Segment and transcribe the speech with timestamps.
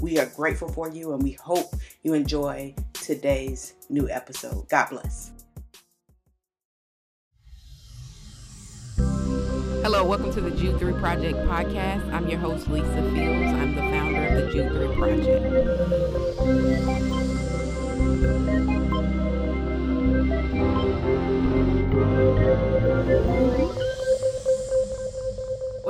[0.00, 4.68] We are grateful for you and we hope you enjoy today's new episode.
[4.68, 5.32] God bless.
[9.82, 12.12] Hello, welcome to the Jude 3 Project podcast.
[12.12, 13.52] I'm your host, Lisa Fields.
[13.52, 15.44] I'm the founder of the Jude 3 Project.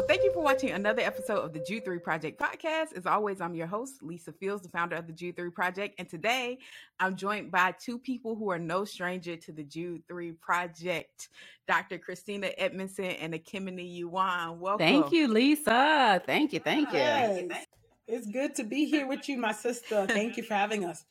[0.08, 2.96] Well, thank you for watching another episode of the Jude 3 Project podcast.
[2.96, 5.96] As always, I'm your host, Lisa Fields, the founder of the Jude 3 Project.
[5.98, 6.60] And today
[6.98, 11.28] I'm joined by two people who are no stranger to the Jude 3 Project
[11.66, 11.98] Dr.
[11.98, 14.56] Christina Edmondson and Ekemini Uwan.
[14.56, 14.78] Welcome.
[14.78, 16.22] Thank you, Lisa.
[16.24, 16.60] Thank you.
[16.60, 16.98] Thank you.
[16.98, 17.66] Yes.
[18.06, 20.06] It's good to be here with you, my sister.
[20.06, 21.04] Thank you for having us.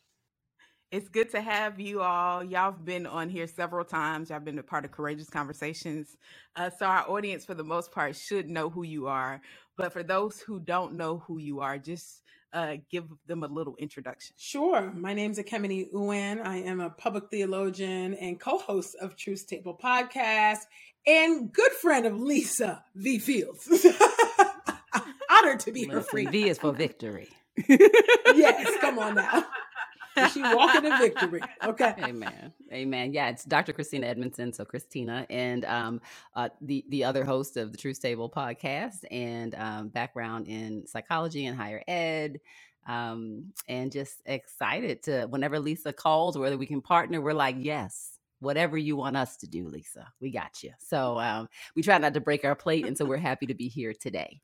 [0.90, 2.42] It's good to have you all.
[2.42, 4.30] Y'all have been on here several times.
[4.30, 6.16] Y'all been a part of Courageous Conversations.
[6.56, 9.42] Uh, so, our audience, for the most part, should know who you are.
[9.76, 12.22] But for those who don't know who you are, just
[12.54, 14.34] uh, give them a little introduction.
[14.38, 14.90] Sure.
[14.96, 16.42] My name is Ekemini Uwan.
[16.42, 20.60] I am a public theologian and co host of Truth Table podcast
[21.06, 23.18] and good friend of Lisa V.
[23.18, 23.68] Fields.
[25.30, 26.30] Honored to be Listen, her friend.
[26.30, 27.28] V is for victory.
[27.68, 29.44] yes, come on now
[30.28, 31.40] she walking in victory.
[31.64, 31.94] Okay.
[32.02, 32.52] Amen.
[32.72, 33.12] Amen.
[33.12, 33.72] Yeah, it's Dr.
[33.72, 36.00] Christina Edmondson, so Christina, and um,
[36.34, 41.46] uh, the the other host of the Truth Table podcast, and um, background in psychology
[41.46, 42.40] and higher ed.
[42.86, 48.18] Um, and just excited to whenever Lisa calls, whether we can partner, we're like, yes,
[48.40, 50.72] whatever you want us to do, Lisa, we got you.
[50.78, 53.68] So um, we try not to break our plate, and so we're happy to be
[53.68, 54.40] here today.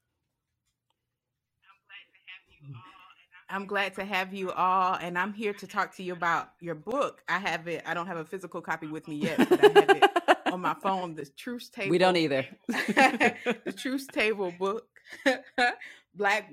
[3.54, 6.74] I'm glad to have you all, and I'm here to talk to you about your
[6.74, 7.22] book.
[7.28, 7.84] I have it.
[7.86, 10.74] I don't have a physical copy with me yet, but I have it on my
[10.74, 11.14] phone.
[11.14, 11.92] The Truth Table.
[11.92, 12.44] We don't either.
[12.66, 14.88] the Truth Table book.
[16.16, 16.52] Black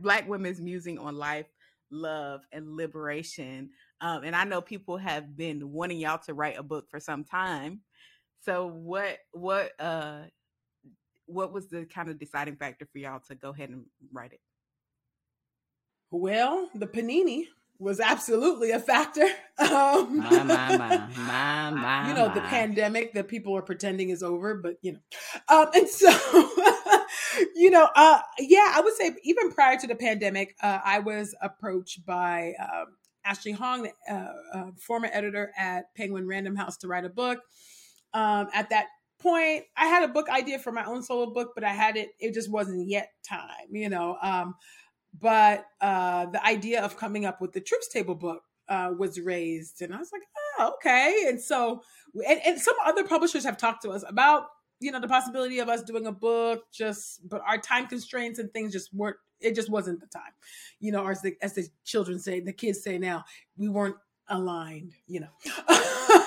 [0.00, 1.46] Black women's musing on life,
[1.92, 3.70] love, and liberation.
[4.00, 7.22] Um, and I know people have been wanting y'all to write a book for some
[7.22, 7.82] time.
[8.40, 10.22] So what what uh
[11.26, 14.40] what was the kind of deciding factor for y'all to go ahead and write it?
[16.10, 17.44] Well, the panini
[17.78, 19.26] was absolutely a factor.
[19.58, 24.22] Um, my, my, my, my, my, you know, the pandemic that people are pretending is
[24.22, 24.98] over, but you know,
[25.48, 26.10] um, and so,
[27.54, 31.34] you know, uh, yeah, I would say even prior to the pandemic, uh, I was
[31.40, 32.84] approached by uh,
[33.24, 37.38] Ashley Hong, uh, uh, former editor at Penguin Random House, to write a book.
[38.12, 41.64] Um, at that point, I had a book idea for my own solo book, but
[41.64, 44.18] I had it; it just wasn't yet time, you know.
[44.20, 44.54] Um,
[45.20, 49.82] but uh, the idea of coming up with the Truth Table book uh, was raised,
[49.82, 50.22] and I was like,
[50.58, 51.24] oh, okay.
[51.28, 51.82] And so,
[52.26, 54.46] and, and some other publishers have talked to us about
[54.80, 58.52] you know the possibility of us doing a book, just but our time constraints and
[58.52, 59.16] things just weren't.
[59.40, 60.32] It just wasn't the time,
[60.80, 61.06] you know.
[61.06, 63.24] As the as the children say, the kids say now,
[63.56, 63.96] we weren't
[64.28, 65.28] aligned, you know.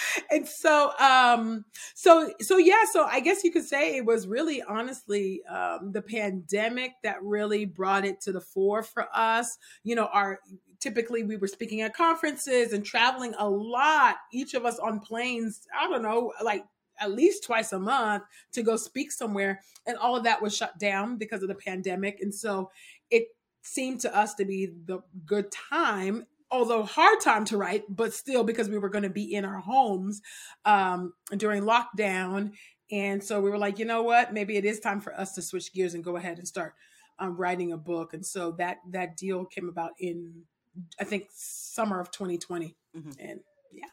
[0.30, 1.64] and so um
[1.94, 6.02] so so yeah so i guess you could say it was really honestly um the
[6.02, 9.58] pandemic that really brought it to the fore for us.
[9.82, 10.40] You know our
[10.78, 15.66] typically we were speaking at conferences and traveling a lot each of us on planes
[15.78, 16.64] i don't know like
[17.00, 19.60] at least twice a month to go speak somewhere.
[19.86, 22.20] And all of that was shut down because of the pandemic.
[22.20, 22.70] And so
[23.10, 23.28] it
[23.62, 28.44] seemed to us to be the good time although hard time to write, but still
[28.44, 30.22] because we were going to be in our homes
[30.64, 32.52] um, during lockdown.
[32.90, 34.32] And so we were like, you know what?
[34.32, 36.74] Maybe it is time for us to switch gears and go ahead and start
[37.18, 38.14] um, writing a book.
[38.14, 40.42] And so that that deal came about in,
[41.00, 42.76] I think, summer of 2020.
[42.96, 43.10] Mm-hmm.
[43.18, 43.40] And
[43.72, 43.86] yeah,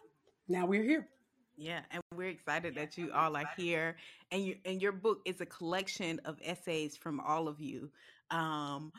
[0.48, 1.08] now we're here.
[1.56, 3.96] Yeah, and we're excited that you all are here.
[4.32, 7.92] And you and your book is a collection of essays from all of you.
[8.32, 8.92] Um,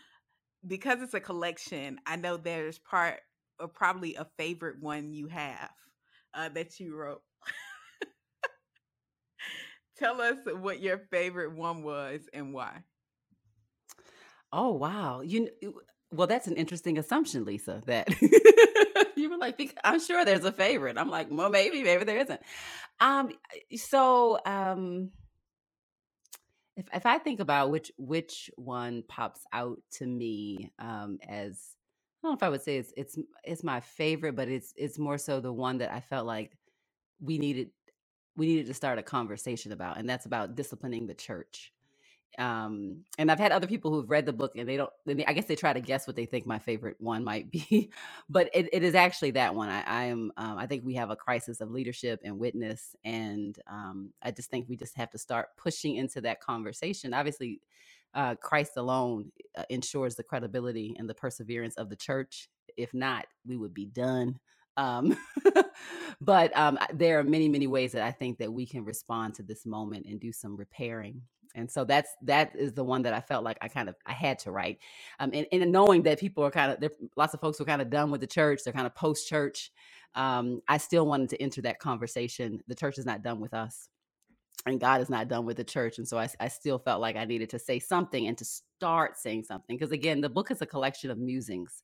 [0.67, 3.21] because it's a collection, I know there's part
[3.59, 5.71] or probably a favorite one you have
[6.35, 7.23] uh, that you wrote.
[9.97, 12.83] Tell us what your favorite one was and why.
[14.53, 15.21] Oh wow!
[15.21, 15.51] You
[16.13, 17.83] well, that's an interesting assumption, Lisa.
[17.87, 18.09] That
[19.17, 20.97] you were like, I'm sure there's a favorite.
[20.97, 22.41] I'm like, well, maybe, maybe there isn't.
[23.01, 23.31] Um,
[23.75, 25.11] so um,
[26.77, 31.61] if if I think about which which one pops out to me um as
[32.25, 35.19] don't know if I would say it's it's it's my favorite, but it's it's more
[35.19, 36.57] so the one that I felt like
[37.21, 37.71] we needed
[38.37, 41.73] we needed to start a conversation about, and that's about disciplining the church.
[42.37, 44.91] Um and i've had other people who've read the book and they don't
[45.29, 47.93] i guess they try to guess what they think my favorite one might be
[48.29, 49.69] but it, it is actually that one.
[49.69, 53.57] I, I am um, i think we have a crisis of leadership and witness and
[53.69, 57.15] um, i just think we just have to start pushing into that conversation.
[57.15, 57.61] Obviously
[58.15, 63.27] uh, christ alone uh, ensures the credibility and the perseverance of the church if not
[63.47, 64.39] we would be done
[64.77, 65.17] um,
[66.21, 69.43] but um, there are many many ways that i think that we can respond to
[69.43, 71.23] this moment and do some repairing
[71.55, 74.13] and so that's that is the one that I felt like I kind of I
[74.13, 74.79] had to write,
[75.21, 77.67] um, and, and knowing that people are kind of there, lots of folks who are
[77.67, 79.71] kind of done with the church, they're kind of post church.
[80.15, 82.61] Um, I still wanted to enter that conversation.
[82.69, 83.89] The church is not done with us,
[84.67, 87.17] and God is not done with the church, and so I, I still felt like
[87.17, 90.63] I needed to say something and to start saying something because again, the book is
[90.63, 91.83] a collection of musings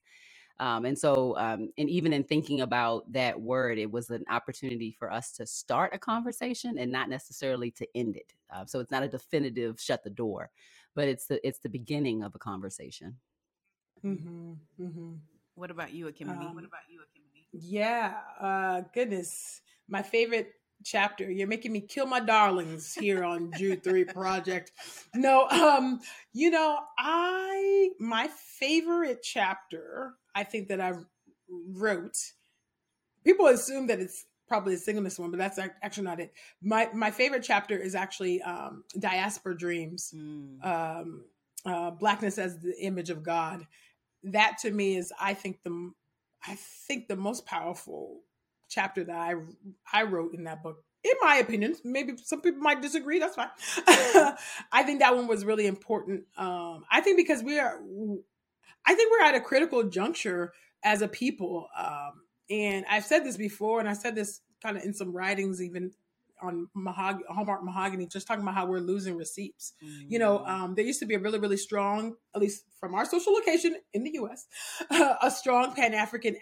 [0.61, 4.95] um, and so, um, and even in thinking about that word, it was an opportunity
[4.99, 8.35] for us to start a conversation and not necessarily to end it.
[8.55, 10.51] Uh, so it's not a definitive shut the door,
[10.95, 13.17] but it's the it's the beginning of a conversation.
[14.05, 15.13] Mm-hmm, mm-hmm.
[15.55, 16.49] What about you, Ekemini?
[16.49, 17.47] Um, what about you, Ekemini?
[17.53, 20.53] Yeah, uh, goodness, my favorite
[20.85, 21.31] chapter.
[21.31, 24.73] You're making me kill my darlings here on Jude 3 Project.
[25.15, 26.01] No, um,
[26.33, 30.93] you know, I my favorite chapter, I think that I
[31.49, 32.17] wrote.
[33.25, 36.33] People assume that it's probably the singleness one, but that's actually not it.
[36.63, 40.65] My my favorite chapter is actually um, diaspora dreams, mm.
[40.65, 41.25] um,
[41.65, 43.67] uh, blackness as the image of God.
[44.25, 45.93] That to me is, I think the
[46.47, 48.21] I think the most powerful
[48.71, 49.35] chapter that I
[49.93, 50.83] I wrote in that book.
[51.03, 53.19] In my opinion, maybe some people might disagree.
[53.19, 53.49] That's fine.
[54.73, 56.25] I think that one was really important.
[56.37, 57.81] Um, I think because we are,
[58.87, 60.53] I think we're at a critical juncture
[60.85, 61.69] as a people.
[61.77, 62.13] Um,
[62.51, 65.93] and I've said this before, and I said this kind of in some writings, even
[66.43, 69.73] on mahog- Hallmark Mahogany, just talking about how we're losing receipts.
[69.85, 70.13] Mm-hmm.
[70.13, 70.49] You know, mm.
[70.49, 73.77] um, there used to be a really, really strong, at least from our social location
[73.93, 74.47] in the U.S.,
[74.91, 76.37] uh, a strong Pan African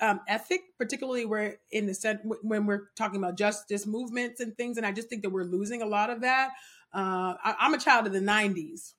[0.00, 4.76] um, ethic, particularly where in the sense when we're talking about justice movements and things.
[4.76, 6.50] And I just think that we're losing a lot of that.
[6.92, 8.94] Uh, I, I'm a child of the '90s,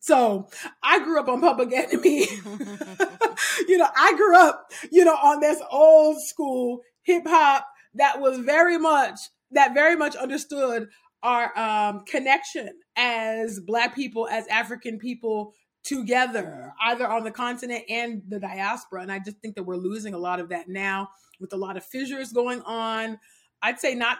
[0.00, 0.48] so
[0.82, 2.26] I grew up on Public Enemy.
[3.68, 8.38] you know, I grew up, you know, on this old school hip hop that was
[8.38, 9.18] very much
[9.50, 10.88] that very much understood
[11.22, 15.52] our um, connection as Black people, as African people
[15.86, 19.02] together, either on the continent and the diaspora.
[19.02, 21.10] And I just think that we're losing a lot of that now
[21.40, 23.18] with a lot of fissures going on.
[23.62, 24.18] I'd say not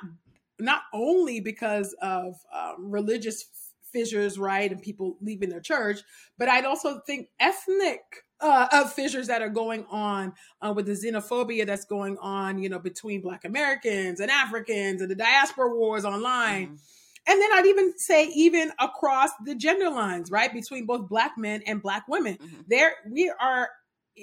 [0.59, 3.45] not only because of um, religious
[3.93, 6.01] fissures, right, and people leaving their church,
[6.39, 8.01] but I'd also think ethnic
[8.41, 10.33] uh, of fissures that are going on
[10.63, 15.11] uh, with the xenophobia that's going on, you know, between Black Americans and Africans and
[15.11, 16.67] the diaspora wars online.
[16.67, 16.77] Mm-hmm
[17.27, 21.63] and then I'd even say even across the gender lines, right, between both black men
[21.67, 22.35] and black women.
[22.35, 22.61] Mm-hmm.
[22.69, 23.69] There we are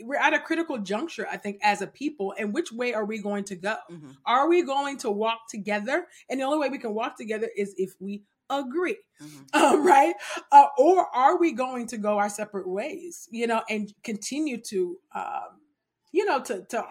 [0.02, 2.34] we're at a critical juncture, I think, as a people.
[2.38, 3.76] And which way are we going to go?
[3.92, 4.12] Mm-hmm.
[4.26, 6.08] Are we going to walk together?
[6.30, 9.42] And the only way we can walk together is if we agree, mm-hmm.
[9.64, 10.16] um, right?
[10.52, 14.98] Uh, or are we going to go our separate ways, you know, and continue to,
[15.14, 15.60] um,
[16.12, 16.86] you know, to to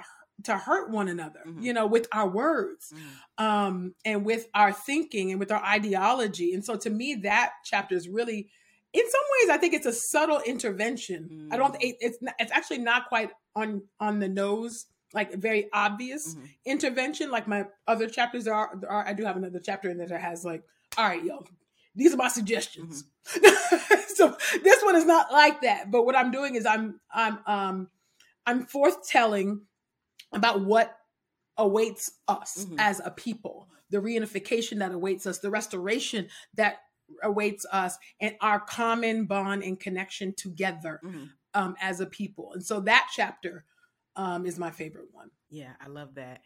[0.44, 1.62] to hurt one another mm-hmm.
[1.62, 3.44] you know with our words mm-hmm.
[3.44, 7.94] um and with our thinking and with our ideology and so to me that chapter
[7.94, 8.48] is really
[8.93, 11.53] in some ways i think it's a subtle intervention mm-hmm.
[11.53, 11.82] i don't mm.
[11.82, 16.46] it, it's it's actually not quite on on the nose like very obvious mm-hmm.
[16.65, 20.20] intervention like my other chapters are, are i do have another chapter in there that
[20.20, 20.62] has like
[20.96, 21.44] all right yo
[21.94, 23.94] these are my suggestions mm-hmm.
[24.15, 27.89] so this one is not like that but what i'm doing is i'm i'm um
[28.46, 29.60] i'm forthtelling
[30.32, 30.96] about what
[31.56, 32.79] awaits us mm-hmm.
[32.79, 36.79] as a people, the reunification that awaits us, the restoration that
[37.22, 41.24] awaits us, and our common bond and connection together mm-hmm.
[41.55, 42.53] um, as a people.
[42.55, 43.65] And so that chapter
[44.17, 45.31] um, is my favorite one.
[45.51, 46.41] Yeah, I love that.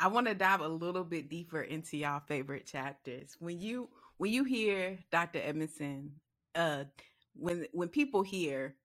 [0.00, 3.36] I want to dive a little bit deeper into y'all favorite chapters.
[3.38, 5.40] When you when you hear Dr.
[5.42, 6.12] Edmondson,
[6.54, 6.84] uh,
[7.34, 8.76] when when people hear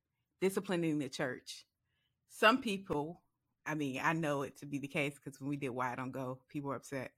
[0.42, 1.66] disciplining the church,
[2.30, 3.22] some people
[3.66, 5.96] I mean, I know it to be the case because when we did Why I
[5.96, 7.12] Don't Go, people were upset.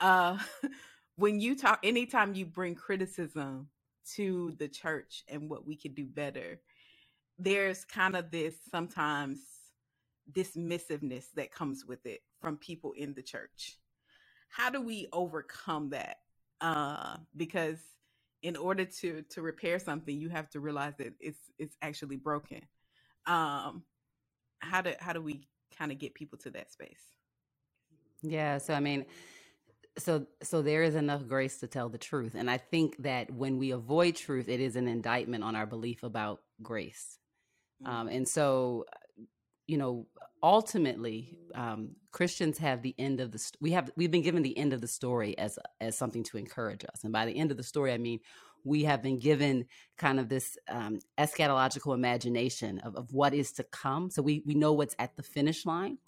[0.00, 0.38] Uh,
[1.16, 3.68] when you talk, anytime you bring criticism
[4.14, 6.60] to the church and what we could do better,
[7.38, 9.38] there's kind of this sometimes
[10.30, 13.76] dismissiveness that comes with it from people in the church.
[14.48, 16.18] How do we overcome that?
[16.60, 17.78] Uh, because
[18.42, 22.62] in order to to repair something, you have to realize that it's it's actually broken.
[23.26, 23.82] Um,
[24.60, 27.00] how do how do we kind of get people to that space?
[28.22, 29.04] Yeah, so I mean,
[29.98, 33.58] so so there is enough grace to tell the truth, and I think that when
[33.58, 37.18] we avoid truth, it is an indictment on our belief about grace.
[37.82, 37.92] Mm-hmm.
[37.92, 38.86] Um, and so,
[39.66, 40.06] you know,
[40.42, 44.56] ultimately, um, Christians have the end of the st- we have we've been given the
[44.56, 47.56] end of the story as as something to encourage us, and by the end of
[47.56, 48.20] the story, I mean
[48.64, 49.66] we have been given
[49.96, 54.10] kind of this um, eschatological imagination of, of what is to come.
[54.10, 55.98] So we we know what's at the finish line.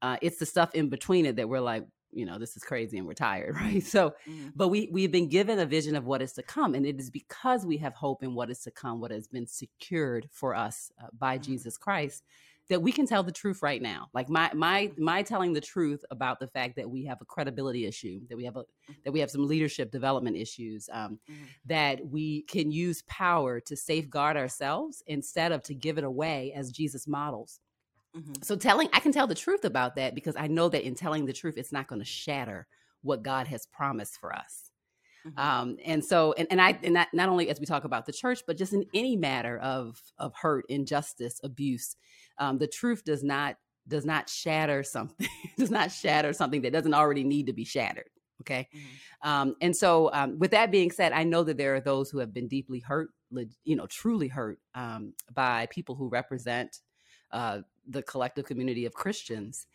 [0.00, 2.98] Uh, it's the stuff in between it that we're like, you know, this is crazy
[2.98, 3.82] and we're tired, right?
[3.82, 4.52] So, mm.
[4.56, 7.10] but we we've been given a vision of what is to come, and it is
[7.10, 10.90] because we have hope in what is to come, what has been secured for us
[11.02, 11.42] uh, by mm.
[11.42, 12.24] Jesus Christ,
[12.68, 14.08] that we can tell the truth right now.
[14.12, 17.86] Like my my my telling the truth about the fact that we have a credibility
[17.86, 18.64] issue, that we have a
[19.04, 21.44] that we have some leadership development issues, um, mm-hmm.
[21.66, 26.70] that we can use power to safeguard ourselves instead of to give it away as
[26.70, 27.60] Jesus models.
[28.16, 28.42] Mm-hmm.
[28.42, 31.26] So telling I can tell the truth about that because I know that in telling
[31.26, 32.66] the truth, it's not going to shatter
[33.02, 34.67] what God has promised for us.
[35.28, 35.38] Mm-hmm.
[35.38, 38.12] Um, and so, and, and I, and not, not only as we talk about the
[38.12, 41.96] church, but just in any matter of, of hurt, injustice, abuse,
[42.38, 43.56] um, the truth does not,
[43.86, 48.10] does not shatter something, does not shatter something that doesn't already need to be shattered.
[48.42, 48.68] Okay.
[48.74, 49.28] Mm-hmm.
[49.28, 52.18] Um, and so, um, with that being said, I know that there are those who
[52.18, 53.10] have been deeply hurt,
[53.64, 56.78] you know, truly hurt um, by people who represent
[57.32, 59.66] uh, the collective community of Christians.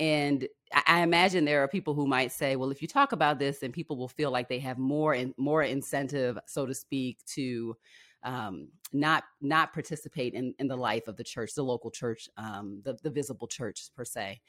[0.00, 0.48] And
[0.86, 3.70] I imagine there are people who might say, well, if you talk about this, then
[3.70, 7.76] people will feel like they have more and more incentive, so to speak, to
[8.22, 12.80] um, not not participate in, in the life of the church, the local church, um,
[12.82, 14.40] the, the visible church per se.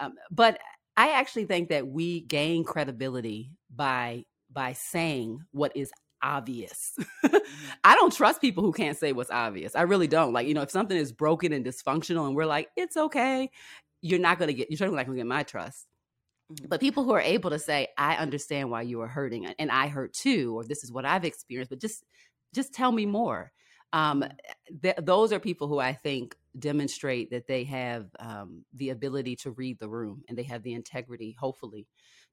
[0.00, 0.58] Um, but
[0.96, 5.90] I actually think that we gain credibility by by saying what is
[6.22, 6.96] obvious.
[7.84, 9.74] I don't trust people who can't say what's obvious.
[9.74, 10.32] I really don't.
[10.32, 13.50] Like, you know, if something is broken and dysfunctional and we're like, it's okay,
[14.02, 15.86] you're not going to get, you're certainly not going to get my trust.
[16.52, 16.66] Mm-hmm.
[16.68, 19.88] But people who are able to say, I understand why you are hurting and I
[19.88, 22.04] hurt too, or this is what I've experienced, but just,
[22.54, 23.52] just tell me more.
[23.92, 24.76] Um, mm-hmm.
[24.82, 29.50] th- those are people who I think demonstrate that they have um, the ability to
[29.52, 31.86] read the room and they have the integrity, hopefully,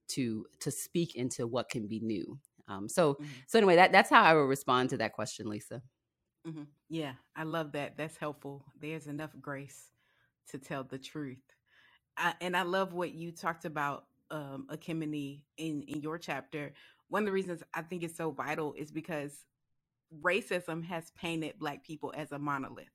[0.10, 3.26] to to speak into what can be new um, so mm-hmm.
[3.48, 5.82] so anyway, that that's how I would respond to that question, Lisa.
[6.48, 6.64] Mm-hmm.
[6.90, 7.98] Yeah, I love that.
[7.98, 8.66] That's helpful.
[8.80, 9.90] There's enough grace
[10.50, 11.42] to tell the truth,
[12.42, 16.74] And I love what you talked about, um, Ekemini, in in your chapter.
[17.10, 19.46] One of the reasons I think it's so vital is because
[20.22, 22.88] racism has painted Black people as a monolith,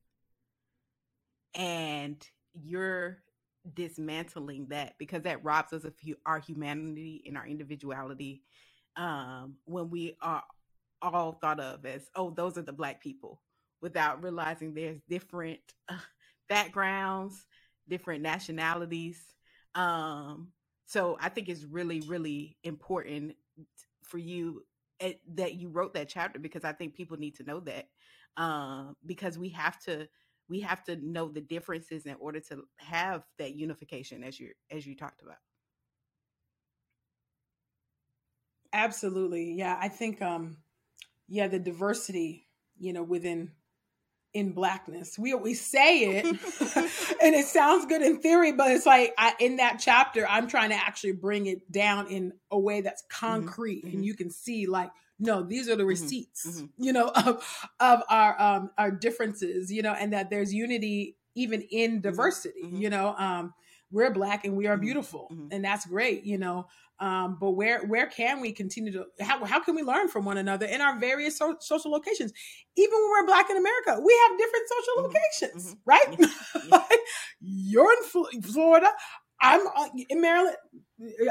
[1.55, 2.17] and
[2.55, 3.19] you're
[3.75, 5.95] dismantling that because that robs us of
[6.26, 8.43] our humanity and our individuality
[8.97, 10.43] um, when we are
[11.00, 13.41] all thought of as, oh, those are the black people,
[13.81, 15.97] without realizing there's different uh,
[16.49, 17.47] backgrounds,
[17.92, 19.18] different nationalities.
[19.75, 20.49] Um,
[20.87, 23.37] so I think it's really, really important
[24.04, 24.62] for you
[25.00, 27.88] at, that you wrote that chapter because I think people need to know that
[28.37, 30.08] um, because we have to
[30.49, 34.87] we have to know the differences in order to have that unification as you as
[34.87, 35.38] you talked about.
[38.72, 39.52] Absolutely.
[39.54, 40.58] Yeah, I think um
[41.28, 43.52] yeah, the diversity, you know, within
[44.34, 45.18] in blackness.
[45.18, 46.24] We we say it
[47.22, 50.70] and it sounds good in theory, but it's like I, in that chapter I'm trying
[50.70, 53.96] to actually bring it down in a way that's mm-hmm, concrete mm-hmm.
[53.96, 56.82] and you can see like no, these are the mm-hmm, receipts, mm-hmm.
[56.82, 61.62] you know, of of our um our differences, you know, and that there's unity even
[61.62, 62.76] in mm-hmm, diversity, mm-hmm.
[62.76, 63.14] you know.
[63.16, 63.54] Um
[63.92, 66.66] we're black and we are beautiful and that's great, you know.
[67.02, 70.38] Um, but where where can we continue to how, how can we learn from one
[70.38, 72.32] another in our various so, social locations
[72.76, 75.14] even when we're black in america we have different social mm-hmm.
[75.14, 75.80] locations mm-hmm.
[75.84, 76.16] right
[76.70, 76.78] yeah.
[77.40, 77.72] Yeah.
[77.72, 77.92] you're
[78.32, 78.88] in florida
[79.40, 80.56] i'm uh, in maryland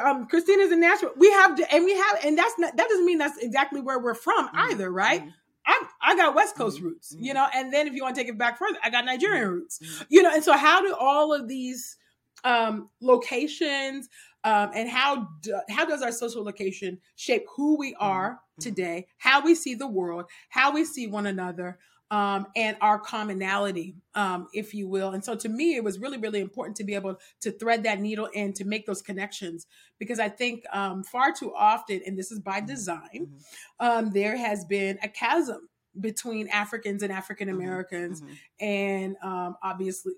[0.03, 3.20] um, christina's in nashville we have and we have and that's not that doesn't mean
[3.20, 4.72] that's exactly where we're from mm-hmm.
[4.72, 5.30] either right mm-hmm.
[5.63, 6.88] I, I got West Coast mm-hmm.
[6.88, 7.36] roots, you mm-hmm.
[7.36, 9.80] know, and then if you want to take it back further, I got Nigerian roots,
[10.10, 11.98] you know, and so how do all of these
[12.44, 14.10] um, locations,
[14.44, 18.04] um, and how do, how does our social location shape who we mm-hmm.
[18.04, 18.62] are mm-hmm.
[18.62, 21.78] today, how we see the world, how we see one another,
[22.10, 25.12] um, and our commonality, um, if you will.
[25.12, 28.02] And so, to me, it was really, really important to be able to thread that
[28.02, 29.66] needle and to make those connections
[29.98, 32.68] because I think um, far too often, and this is by mm-hmm.
[32.68, 33.86] design, mm-hmm.
[33.86, 35.70] um, there has been a chasm
[36.00, 37.50] between Africans and African.
[37.50, 38.34] Americans, mm-hmm.
[38.66, 40.14] and um, obviously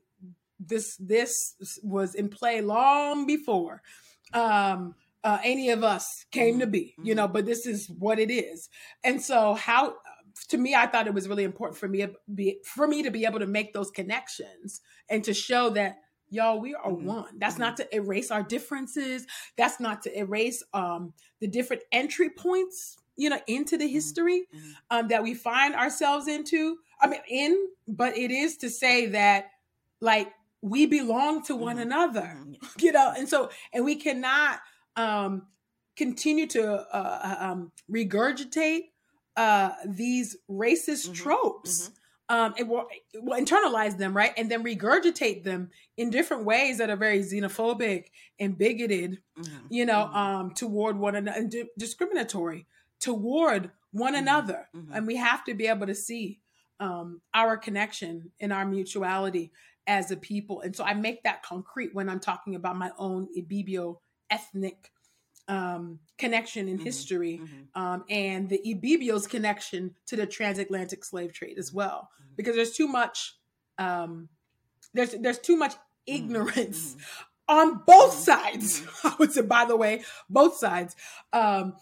[0.60, 3.82] this this was in play long before
[4.34, 7.34] um, uh, any of us came to be, you know, mm-hmm.
[7.34, 8.70] but this is what it is.
[9.04, 9.96] And so, how
[10.50, 13.26] to me, I thought it was really important for me be, for me to be
[13.26, 17.04] able to make those connections and to show that y'all we are Mhm.
[17.04, 17.60] one that's Mhm.
[17.60, 23.30] not to erase our differences that's not to erase um the different entry points you
[23.30, 24.76] know into the history Mhm.
[24.90, 29.52] um that we find ourselves into i mean in but it is to say that
[30.02, 30.34] like
[30.64, 31.82] we belong to one Mhm.
[31.82, 32.82] another Mhm.
[32.82, 34.60] you know and so and we cannot
[34.96, 35.46] um
[35.98, 36.64] continue to
[36.96, 38.84] uh um regurgitate
[39.36, 41.16] uh these racist Mhm.
[41.16, 41.92] tropes
[42.30, 46.90] um and will, will internalize them right and then regurgitate them in different ways that
[46.90, 48.06] are very xenophobic
[48.40, 49.68] and bigoted Mhm.
[49.70, 50.16] you know Mhm.
[50.16, 52.66] um toward one another and di- discriminatory
[53.02, 54.20] toward one Mhm.
[54.20, 54.96] another Mhm.
[54.96, 56.40] and we have to be able to see
[56.80, 59.52] um our connection and our mutuality
[59.88, 63.28] as a people and so i make that concrete when i'm talking about my own
[63.38, 63.98] ibibio
[64.30, 64.92] ethnic
[65.50, 66.84] um connection in Mhm.
[66.84, 67.68] history Mhm.
[67.76, 72.36] um, and the Ibibio's connection to the transatlantic slave trade as well, Mhm.
[72.38, 73.38] because there's too much,
[73.78, 74.30] um,
[74.94, 75.80] there's there's too much Mhm.
[76.06, 77.02] ignorance Mhm.
[77.50, 78.84] on both sides.
[79.04, 80.96] I would say, by the way, both sides,
[81.34, 81.76] um,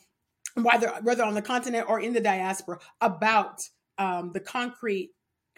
[0.55, 3.62] whether whether on the continent or in the diaspora, about
[4.00, 5.12] um, the concrete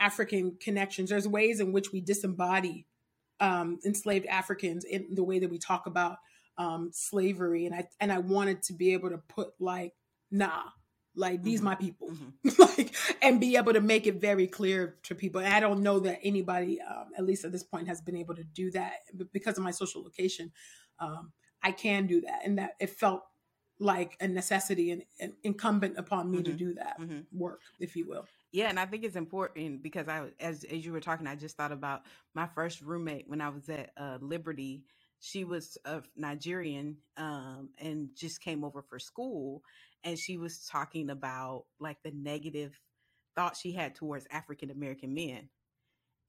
[0.03, 1.09] African connections.
[1.09, 2.85] There's ways in which we disembody
[3.39, 6.17] um, enslaved Africans in the way that we talk about
[6.57, 9.93] um, slavery, and I and I wanted to be able to put like,
[10.29, 10.63] nah,
[11.15, 11.63] like these Mhm.
[11.63, 12.33] my people, Mhm.
[12.77, 15.41] like, and be able to make it very clear to people.
[15.41, 18.35] And I don't know that anybody, um, at least at this point, has been able
[18.35, 20.51] to do that but because of my social location.
[20.99, 21.31] Um,
[21.63, 23.23] I can do that, and that it felt
[23.79, 26.57] like a necessity and, and incumbent upon me to Mhm.
[26.65, 27.25] do that Mhm.
[27.31, 28.25] work, if you will.
[28.53, 31.57] Yeah, and I think it's important because I, as as you were talking, I just
[31.57, 32.03] thought about
[32.35, 34.85] my first roommate when I was at uh, Liberty.
[35.21, 39.63] She was of Nigerian, um, and just came over for school,
[40.03, 42.79] and she was talking about like the negative
[43.35, 45.49] thought she had towards African American men,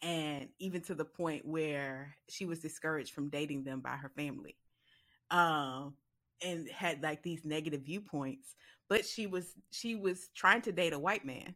[0.03, 4.57] and even to the point where she was discouraged from dating them by her family,
[5.31, 5.95] um,
[6.45, 8.57] and had like these negative viewpoints.
[8.89, 11.55] But she was she was trying to date a white man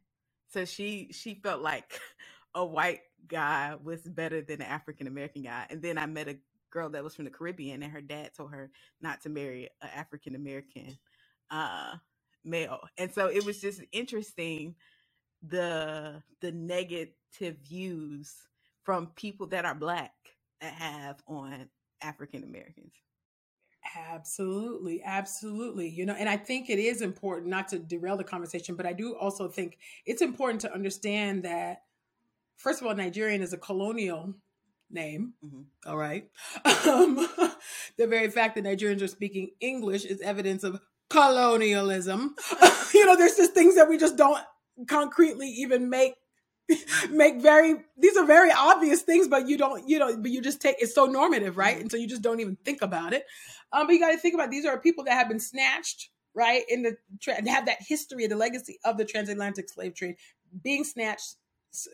[0.50, 2.00] so she she felt like
[2.54, 5.66] a white guy was better than an African American guy.
[5.70, 6.38] And then I met a
[6.70, 9.90] girl that was from the Caribbean, and her dad told her not to marry an
[9.94, 10.98] African American
[11.50, 11.96] uh,
[12.44, 12.80] male.
[12.98, 14.74] And so it was just interesting
[15.42, 18.34] the the negative views
[18.84, 20.12] from people that are black
[20.60, 21.68] that have on
[22.02, 22.92] African Americans.
[24.06, 25.88] Absolutely, absolutely.
[25.88, 28.92] You know, and I think it is important not to derail the conversation, but I
[28.92, 31.82] do also think it's important to understand that,
[32.56, 34.34] first of all, Nigerian is a colonial
[34.90, 35.34] name.
[35.44, 35.64] Mhm.
[35.86, 36.30] all right.
[36.64, 37.16] Um,
[37.98, 40.80] the very fact that Nigerians are speaking English is evidence of
[41.10, 42.34] colonialism.
[42.94, 44.40] you know, there's just things that we just don't
[44.86, 46.14] concretely even make
[47.10, 50.60] make very these are very obvious things but you don't you know but you just
[50.60, 51.76] take it's so normative right?
[51.78, 51.80] Mhm.
[51.82, 53.24] and so you just don't even think about it.
[53.72, 56.62] Um but you got to think about these are people that have been snatched right
[56.68, 60.16] in the tra- have that history the legacy of the transatlantic slave trade
[60.62, 61.36] being snatched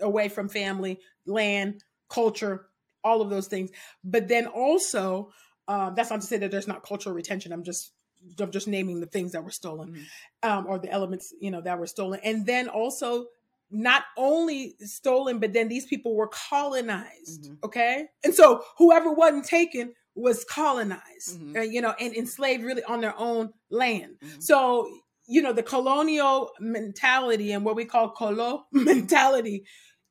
[0.01, 2.67] away from family land culture
[3.03, 3.71] all of those things.
[4.03, 5.31] But then also
[5.69, 7.53] um that's not to say that there's not cultural retention.
[7.53, 7.93] I'm just
[8.41, 10.49] i'm just naming the things that were stolen Mhm.
[10.49, 12.21] um, or the elements you know that were stolen.
[12.25, 13.27] And then also
[13.75, 17.59] not only stolen but then these people were colonized Mhm.
[17.65, 21.57] okay and so whoever wasn't taken was colonized Mhm.
[21.57, 24.43] uh, you know and enslaved really on their own land Mhm.
[24.43, 24.89] so
[25.27, 29.65] you know the colonial mentality and what we call colo mentality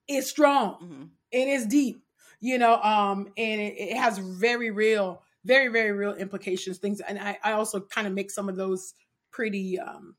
[0.08, 1.10] is strong Mhm.
[1.32, 2.04] it is deep
[2.42, 7.18] you know um and it, it has very real very very real implications things and
[7.20, 8.94] i, I also kind of make some of those
[9.32, 10.16] pretty um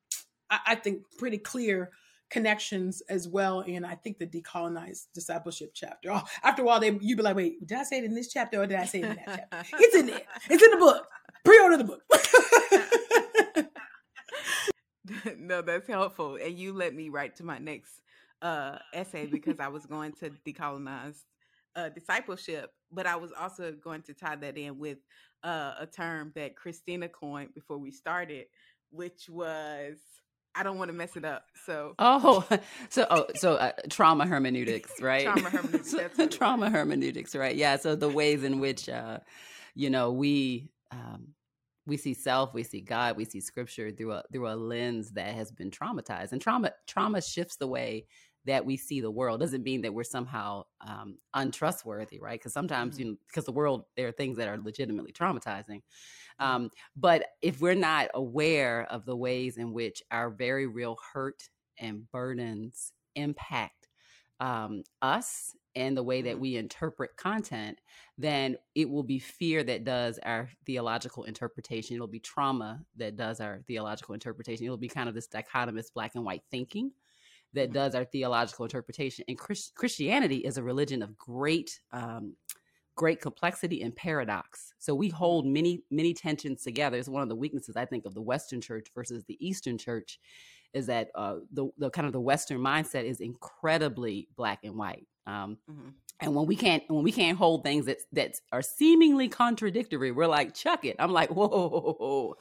[0.51, 1.91] I, I think pretty clear
[2.35, 6.11] connections as well and i think the decolonized discipleship chapter.
[6.12, 8.33] Oh, after a while they you be like wait did i say it in this
[8.33, 9.77] chapter or did i say it in that chapter?
[9.81, 11.07] It's in there it's in the book.
[11.44, 12.03] Pre-order the book.
[15.38, 16.38] No, that's helpful.
[16.42, 18.01] And you let me write to my next
[18.40, 21.18] uh, essay because I was going to decolonize
[21.77, 24.99] uh, discipleship, but I was also going to tie that in with
[25.42, 28.47] uh, a term that Christina coined before we started,
[28.90, 29.99] which was
[30.55, 31.45] I don't want to mess it up.
[31.67, 32.47] So Oh,
[32.88, 35.25] so oh, so uh, trauma hermeneutics, right?
[35.25, 37.55] Trauma hermeneutics, that's what it trauma hermeneutics, right?
[37.55, 37.77] Yeah.
[37.77, 39.21] So the ways in which, uh,
[39.75, 41.29] you know, we um,
[41.87, 45.35] we see self, we see God, we see Scripture through a through a lens that
[45.35, 48.07] has been traumatized, and trauma trauma shifts the way
[48.47, 49.41] that we see the world.
[49.41, 52.39] Doesn't mean that we're somehow um, untrustworthy, right?
[52.39, 52.99] Because sometimes, Mhm.
[52.99, 55.83] you know, because the world there are things that are legitimately traumatizing.
[56.39, 61.49] Um, but if we're not aware of the ways in which our very real hurt
[61.79, 63.89] and burdens impact
[64.41, 66.41] um, us and the way that Mhm.
[66.41, 67.81] we interpret content,
[68.19, 71.95] then it will be fear that does our theological interpretation.
[71.97, 74.67] It'll be trauma that does our theological interpretation.
[74.67, 76.93] It'll be kind of this dichotomous black and white thinking
[77.55, 79.25] that does our theological interpretation.
[79.29, 82.37] And Chris- Christianity is a religion of great, um,
[82.97, 84.75] great complexity and paradox.
[84.79, 86.97] So we hold many, many tensions together.
[86.97, 90.21] It's one of the weaknesses I think of the Western Church versus the Eastern Church,
[90.73, 95.07] is that uh, the the kind of the Western mindset is incredibly black and white.
[95.27, 95.95] Um, Mhm.
[96.25, 100.27] And when we can't when we can't hold things that that are seemingly contradictory, we're
[100.27, 100.97] like, chuck it.
[100.99, 102.37] I'm like, whoa, whoa, whoa, whoa.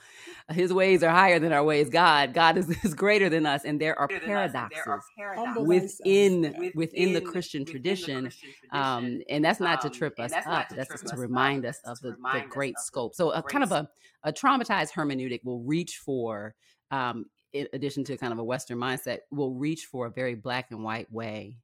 [0.54, 1.90] his ways are higher than our ways.
[1.90, 5.04] God, God is, is greater than us, and there are paradoxes
[5.36, 6.76] Humble within thyself.
[6.76, 8.32] within the Christian tradition.
[8.72, 10.70] Um, and that's not to trip us up.
[10.70, 13.16] That's just to remind us of the, the great scope.
[13.16, 13.90] So, a kind of a,
[14.24, 16.56] a traumatized hermeneutic will reach for,
[16.92, 20.72] um, in addition to kind of a Western mindset, will reach for a very black
[20.72, 21.58] and white way,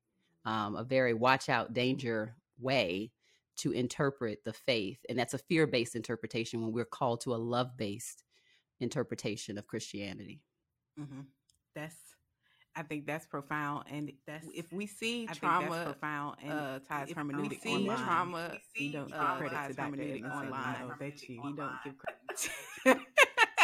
[0.46, 3.12] um, a very watch out, danger way
[3.58, 5.00] to interpret the faith.
[5.10, 8.24] And that's a fear based interpretation when we're called to a love based
[8.80, 10.42] interpretation of Christianity.
[10.98, 11.26] Mhm.
[11.76, 11.96] That's,
[12.76, 16.52] I think that's profound, and that's if we see I think trauma that's profound and
[16.54, 19.76] uh, ties if hermeneutic we see online, trauma, you don't give uh, credit ties to
[19.76, 19.92] Dr.
[19.92, 20.42] hermeneutic Edmondson.
[20.48, 23.06] online, I know that you, you don't give credit.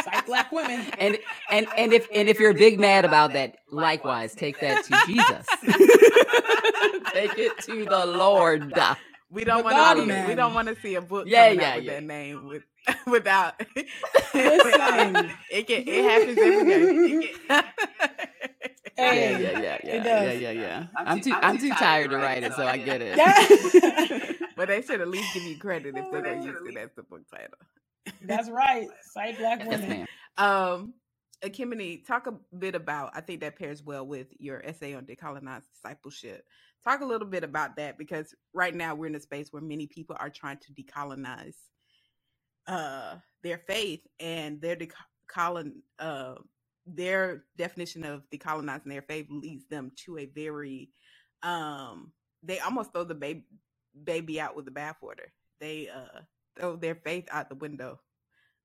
[0.04, 0.82] Cite black women.
[1.00, 1.18] And
[1.50, 5.48] and and if and if you're big mad about that, likewise take that to Jesus.
[7.14, 8.74] take it to the Lord.
[9.30, 10.06] We don't want to.
[10.06, 11.94] See, we don't want to see a book Yeah, coming yeah, out with yeah.
[11.94, 12.64] that name with
[13.08, 13.54] without.
[14.34, 15.32] Listen.
[15.52, 15.84] it can.
[15.88, 16.82] It happens every day.
[16.82, 17.64] It can-
[18.98, 20.42] Yeah, Hey, yeah, yeah, yeah, it yeah, does.
[20.42, 20.88] yeah, yeah.
[20.96, 23.18] I'm too I'm too tired to write it, so I get it.
[23.18, 24.32] Yeah.
[24.56, 27.04] but they should at least give you credit if they're gonna use it as the
[27.04, 27.58] book title.
[28.22, 28.88] That's right.
[29.14, 29.90] Cite black Yes, women.
[29.90, 30.08] ma'am.
[30.38, 30.94] Um,
[31.46, 33.12] Ekemini, talk a bit about.
[33.14, 36.44] I think that pairs well with your essay on decolonized discipleship.
[36.84, 39.86] Talk a little bit about that because right now we're in a space where many
[39.86, 41.56] people are trying to decolonize
[42.68, 46.36] uh, their faith and their decolon uh,
[46.88, 50.90] their definition of decolonizing their faith leads them to a very
[51.44, 52.12] um,
[52.44, 53.44] they almost throw the baby
[54.04, 55.30] baby out with the bathwater.
[55.60, 56.22] They uh,
[56.58, 58.00] throw their faith out the window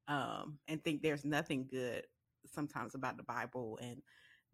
[0.08, 2.04] um, and think there's nothing good
[2.46, 4.02] sometimes about the Bible and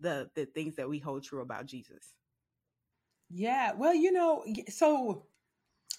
[0.00, 2.14] the the things that we hold true about Jesus.
[3.30, 5.26] Yeah, well, you know, so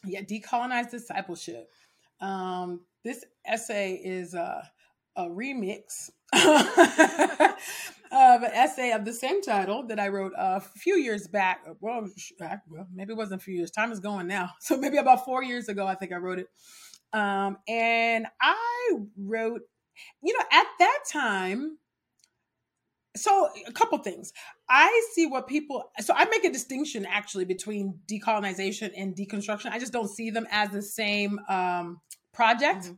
[0.06, 1.70] yeah, decolonized discipleship.
[2.22, 4.70] Um, this essay is a,
[5.16, 6.44] a remix of
[8.44, 11.66] an essay of the same title that I wrote a few years back.
[11.80, 12.08] Well,
[12.40, 13.72] well, maybe it wasn't a few years.
[13.72, 16.48] Time is going now, so maybe about four years ago, I think I wrote it.
[17.14, 19.62] Um, and I wrote,
[20.22, 21.78] you know, at that time.
[23.16, 24.32] So a couple things.
[24.70, 29.72] I see what people so I make a distinction actually between decolonization and deconstruction.
[29.72, 32.00] I just don't see them as the same um
[32.34, 32.86] project.
[32.86, 32.98] Mhm.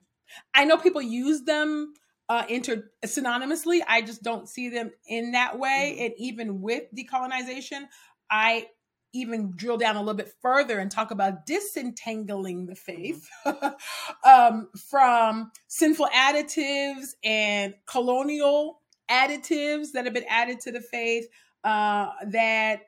[0.54, 1.94] I know people use them
[2.28, 3.80] uh inter synonymously.
[3.88, 5.96] I just don't see them in that way.
[5.98, 6.06] Mhm.
[6.06, 7.88] And even with decolonization,
[8.30, 8.68] I
[9.14, 13.28] even drill down a little bit further and talk about disentangling the faith
[14.24, 21.26] um, from sinful additives and colonial additives that have been added to the faith
[21.64, 22.82] uh, that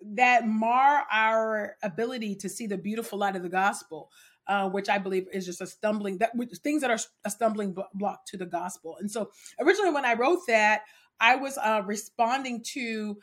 [0.00, 4.10] that mar our ability to see the beautiful light of the gospel,
[4.46, 7.76] uh, which I believe is just a stumbling that which- things that are a stumbling
[7.94, 8.96] block to the gospel.
[9.00, 10.82] And so originally, when I wrote that,
[11.20, 13.18] I was uh, responding to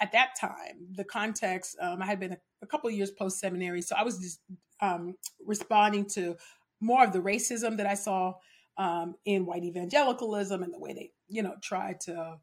[0.00, 1.76] at that time the context.
[1.80, 4.40] Um, I had been a, a couple of years post seminary, so I was just
[4.80, 6.36] um, responding to
[6.80, 8.34] more of the racism that I saw
[8.78, 12.36] um, in white evangelicalism and the way they, you know, try to,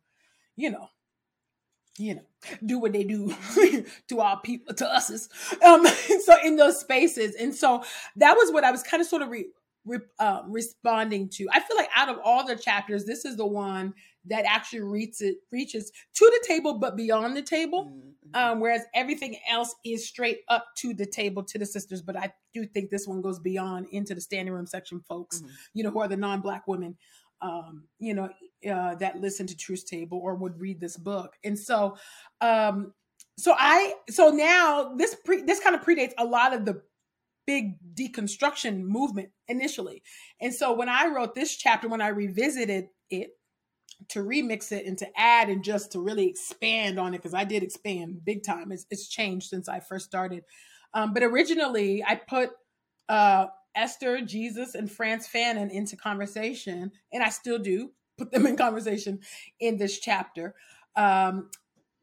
[0.55, 0.87] you know,
[1.97, 2.25] you know,
[2.65, 3.33] do what they do
[4.09, 5.29] to our people, to us.
[5.63, 5.85] Um,
[6.25, 7.83] so in those spaces, and so
[8.15, 9.45] that was what I was kind of sort of re,
[9.85, 11.47] re, uh, responding to.
[11.51, 13.93] I feel like out of all the chapters, this is the one
[14.25, 18.35] that actually reaches reaches to the table, but beyond the table Mhm.
[18.35, 22.01] um, whereas everything else is straight up to the table to the sisters.
[22.01, 25.41] But I do think this one goes beyond into the standing room section, folks.
[25.41, 25.49] Mhm.
[25.73, 26.97] You know, who are the non-black women,
[27.41, 28.29] um, you know,
[28.69, 31.35] uh, that listen to Truth Table or would read this book.
[31.43, 31.97] And so,
[32.39, 32.93] um,
[33.37, 36.81] so I, so now this pre, this kind of predates a lot of the
[37.45, 40.03] big deconstruction movement initially.
[40.41, 43.31] And so when I wrote this chapter, when I revisited it
[44.09, 47.43] to remix it and to add and just to really expand on it because I
[47.43, 48.71] did expand big time.
[48.71, 50.43] It's, it's changed since I first started.
[50.93, 52.51] Um, but originally, I put
[53.09, 58.55] uh, Esther, Jesus, and Frantz Fanon into conversation, and I still do put them in
[58.55, 59.19] conversation
[59.59, 60.53] in this chapter.
[60.95, 61.49] Um,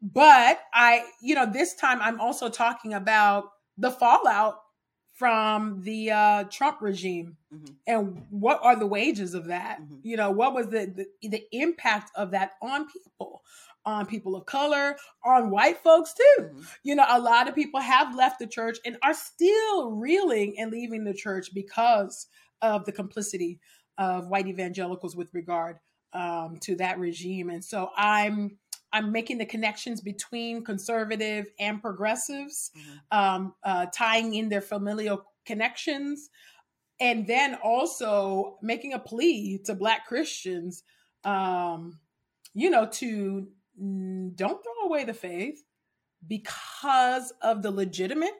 [0.01, 3.45] but I, you know, this time I'm also talking about
[3.77, 4.55] the fallout
[5.13, 7.73] from the uh, Trump regime mm-hmm.
[7.85, 9.81] and what are the wages of that?
[9.81, 9.95] Mm-hmm.
[10.03, 13.41] You know, what was the, the, the impact of that on people?
[13.83, 14.95] On people of color,
[15.25, 16.43] on white folks too.
[16.43, 16.61] Mm-hmm.
[16.83, 20.71] You know, a lot of people have left the church and are still reeling and
[20.71, 22.27] leaving the church because
[22.61, 23.59] of the complicity
[23.97, 25.77] of white evangelicals with regard
[26.13, 27.49] um, to that regime.
[27.49, 28.59] And so I'm
[28.93, 33.17] I'm making the connections between conservative and progressives, mm-hmm.
[33.17, 36.29] um, uh, tying in their familial connections,
[36.99, 40.83] and then also making a plea to Black Christians,
[41.23, 41.99] um,
[42.53, 43.47] you know, to
[44.35, 45.63] don't throw away the faith
[46.27, 48.33] because of the legitimate.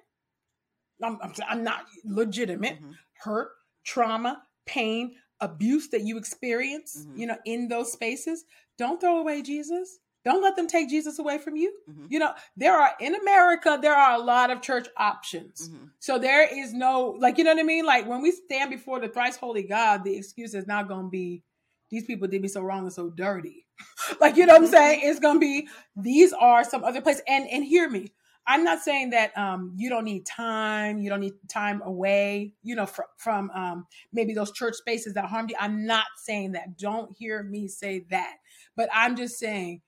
[1.03, 2.91] I'm, I'm, I'm not legitimate mm-hmm.
[3.13, 3.49] hurt,
[3.83, 7.19] trauma, pain, abuse that you experience, mm-hmm.
[7.19, 8.45] you know, in those spaces.
[8.77, 9.99] Don't throw away Jesus.
[10.23, 11.73] Don't let them take Jesus away from you.
[11.89, 12.05] Mm-hmm.
[12.09, 15.69] You know, there are in America, there are a lot of church options.
[15.69, 15.85] Mm-hmm.
[15.99, 17.85] So there is no, like, you know what I mean?
[17.85, 21.09] Like when we stand before the thrice holy God, the excuse is not going to
[21.09, 21.43] be,
[21.89, 23.65] these people did me so wrong and so dirty.
[24.21, 25.01] like, you know what I'm saying?
[25.03, 27.21] It's going to be, these are some other place.
[27.27, 28.13] And, and hear me,
[28.47, 32.75] I'm not saying that um, you don't need time, you don't need time away, you
[32.75, 35.55] know, fr- from um, maybe those church spaces that harmed you.
[35.59, 36.77] I'm not saying that.
[36.77, 38.37] Don't hear me say that.
[38.75, 39.81] But I'm just saying,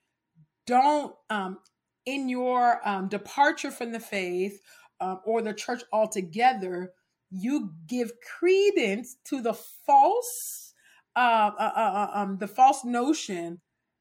[0.66, 1.58] don't um,
[2.06, 4.62] in your um, departure from the faith
[5.00, 6.92] um, or the church altogether
[7.32, 10.74] you give credence to the false
[11.16, 13.60] uh, uh, uh, uh, um, the false notion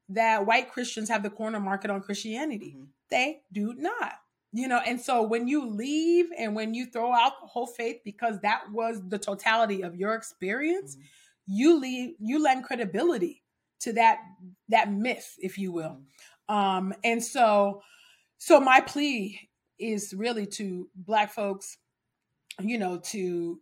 [0.09, 2.85] that white christians have the corner market on christianity mm-hmm.
[3.09, 4.15] they do not
[4.51, 7.97] you know and so when you leave and when you throw out the whole faith
[8.03, 11.05] because that was the totality of your experience mm-hmm.
[11.47, 13.41] you leave you lend credibility
[13.79, 14.19] to that
[14.69, 16.03] that myth if you will mm-hmm.
[16.53, 17.81] Um, and so,
[18.37, 21.79] so my plea is really to Black folks,
[22.59, 23.59] you know, to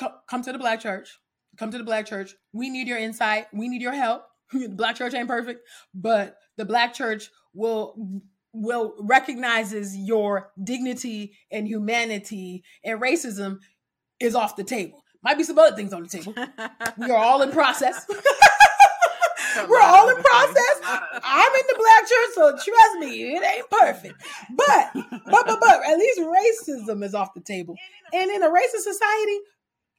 [0.00, 1.20] c- come to the Black church,
[1.56, 2.34] come to the Black church.
[2.52, 3.46] We need your insight.
[3.52, 4.24] We need your help.
[4.52, 7.94] the Black church ain't perfect, but the Black church will
[8.52, 13.60] will recognizes your dignity and humanity and racism
[14.18, 15.04] is off the table.
[15.22, 16.34] Might be some other things on the table.
[16.98, 18.04] we are all in process.
[19.68, 20.80] We're all in process.
[20.82, 24.22] I'm in the black church, so trust me, it ain't perfect.
[24.56, 27.76] But, but, but, but, at least racism is off the table.
[28.12, 29.38] And in a racist society,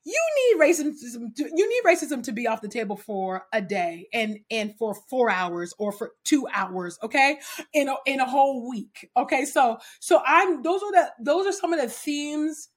[0.04, 4.08] you need racism to, you need racism to be off the table for a day
[4.14, 7.40] and and for 4 hours or for 2 hours okay
[7.74, 11.52] in a, in a whole week okay so so i'm those are the those are
[11.52, 12.70] some of the themes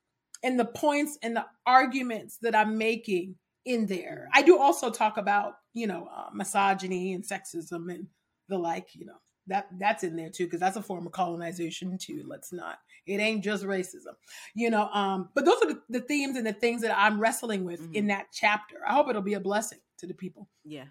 [0.43, 4.29] and the points and the arguments that i'm making in there.
[4.33, 8.07] I do also talk about, you know, uh, misogyny and sexism and
[8.49, 11.99] the like, you know, that that's in there too because that's a form of colonization
[11.99, 12.25] too.
[12.27, 12.79] Let's not.
[13.07, 14.15] It ain't just racism,
[14.55, 14.89] you know.
[14.89, 17.95] Um, but those are the, the themes and the things that I'm wrestling with mm-hmm.
[17.95, 18.77] in that chapter.
[18.87, 20.49] I hope it'll be a blessing to the people.
[20.65, 20.87] Yeah.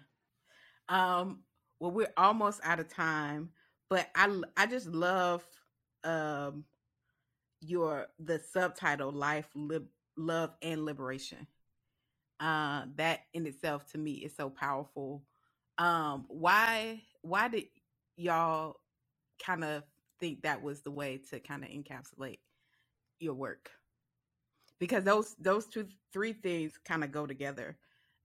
[0.88, 1.40] Um.
[1.80, 3.50] Well, we're almost out of time,
[3.90, 5.44] but I I just love
[6.04, 6.64] um
[7.60, 11.46] your the subtitle life lib, love and liberation
[12.44, 15.24] uh, that in itself to me is so powerful.
[15.78, 17.66] Um, why why did
[18.18, 18.76] y'all
[19.44, 19.84] kind of
[20.20, 22.40] think that was the way to kind of encapsulate
[23.20, 23.70] your work?
[24.80, 27.78] Because those those two three things kind of go together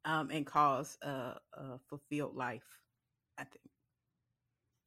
[0.06, 2.82] um, and cause a, a fulfilled life.
[3.40, 3.69] I think.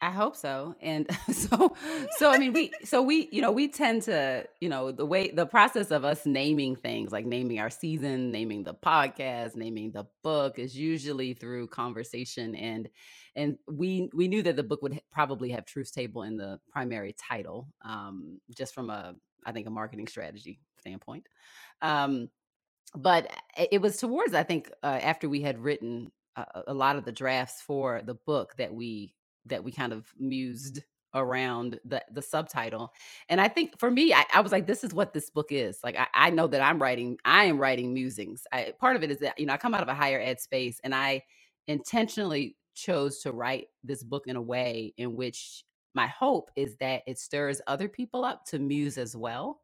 [0.02, 0.74] I hope so.
[0.82, 1.76] And so
[2.18, 5.30] so I mean we so we you know we tend to, you know, the way
[5.30, 10.06] the process of us naming things like naming our season, naming the podcast, naming the
[10.24, 12.88] book is usually through conversation and
[13.36, 17.14] and we we knew that the book would probably have truth table in the primary
[17.30, 19.14] title um just from a
[19.46, 21.28] I think a marketing strategy standpoint.
[21.80, 22.28] Um
[22.96, 23.30] but
[23.70, 27.12] it was towards I think uh, after we had written a, a lot of the
[27.12, 29.14] drafts for the book that we
[29.46, 30.82] that we kind of mused
[31.14, 32.92] around the the subtitle
[33.28, 35.78] and i think for me I, I, was like this is what this book is.
[35.84, 38.46] Like I, I know that i'm writing i am writing musings.
[38.52, 40.40] I, part of it is that you know i come out of a higher ed
[40.40, 41.22] space and i
[41.66, 47.02] intentionally chose to write this book in a way in which my hope is that
[47.06, 49.60] it stirs other people up to muse as well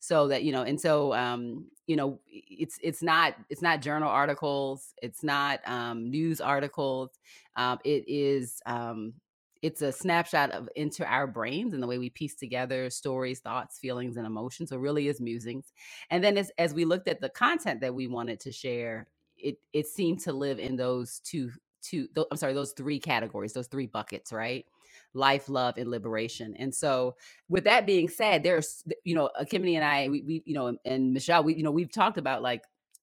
[0.00, 4.08] so that you know and so um you know it's it's not it's not journal
[4.10, 7.10] articles it's not um news articles
[7.56, 9.14] um it is um
[9.62, 13.78] it's a snapshot of into our brains and the way we piece together stories thoughts
[13.78, 15.72] feelings and emotions so it really is musings.
[16.10, 19.58] And then as, as we looked at the content that we wanted to share it
[19.72, 21.50] it seemed to live in those two
[21.82, 24.66] two th- i'm sorry those three categories those three buckets right
[25.16, 26.54] life, love, and liberation.
[26.58, 27.16] And so,
[27.48, 31.12] with that being said, there's, you know, Ekemini and I, we, we, you know, and
[31.12, 32.62] Michelle, we, you know, we've talked about like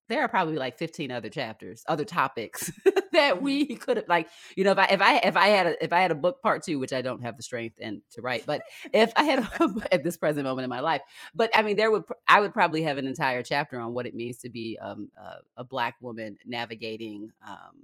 [0.09, 2.71] there are probably like 15 other chapters, other topics
[3.13, 5.83] that we could have like, you know, if I if I if I had a
[5.83, 8.21] if I had a book part two, which I don't have the strength and to
[8.21, 8.61] write, but
[8.93, 11.01] if I had a, at this present moment in my life,
[11.33, 14.15] but I mean, there would I would probably have an entire chapter on what it
[14.15, 17.81] means to be um, a, a black woman navigating um,